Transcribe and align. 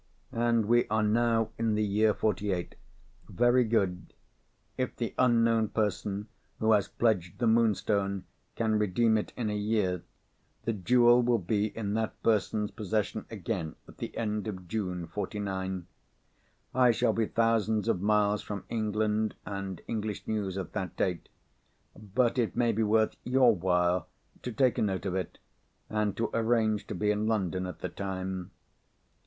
"And 0.33 0.65
we 0.65 0.87
are 0.87 1.03
now 1.03 1.51
in 1.59 1.75
the 1.75 1.83
year 1.83 2.15
'forty 2.15 2.51
eight. 2.51 2.73
Very 3.29 3.63
good. 3.63 4.15
If 4.75 4.95
the 4.95 5.13
unknown 5.19 5.67
person 5.69 6.27
who 6.57 6.71
has 6.71 6.87
pledged 6.87 7.37
the 7.37 7.45
Moonstone 7.45 8.23
can 8.55 8.79
redeem 8.79 9.15
it 9.19 9.31
in 9.37 9.51
a 9.51 9.55
year, 9.55 10.01
the 10.63 10.73
jewel 10.73 11.21
will 11.21 11.37
be 11.37 11.67
in 11.77 11.93
that 11.93 12.19
person's 12.23 12.71
possession 12.71 13.25
again 13.29 13.75
at 13.87 13.99
the 13.99 14.17
end 14.17 14.47
of 14.47 14.67
June, 14.67 15.05
'forty 15.05 15.37
nine. 15.37 15.85
I 16.73 16.89
shall 16.89 17.13
be 17.13 17.27
thousands 17.27 17.87
of 17.87 18.01
miles 18.01 18.41
from 18.41 18.63
England 18.69 19.35
and 19.45 19.83
English 19.87 20.27
news 20.27 20.57
at 20.57 20.73
that 20.73 20.97
date. 20.97 21.29
But 21.95 22.39
it 22.39 22.55
may 22.55 22.71
be 22.71 22.81
worth 22.81 23.17
your 23.23 23.53
while 23.55 24.07
to 24.41 24.51
take 24.51 24.79
a 24.79 24.81
note 24.81 25.05
of 25.05 25.13
it, 25.13 25.37
and 25.91 26.17
to 26.17 26.31
arrange 26.33 26.87
to 26.87 26.95
be 26.95 27.11
in 27.11 27.27
London 27.27 27.67
at 27.67 27.81
the 27.81 27.89
time." 27.89 28.49